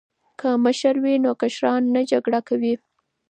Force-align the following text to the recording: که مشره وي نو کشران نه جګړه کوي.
که 0.39 0.49
مشره 0.63 0.99
وي 1.03 1.15
نو 1.23 1.31
کشران 1.41 1.81
نه 1.93 2.01
جګړه 2.11 2.39
کوي. 2.47 2.73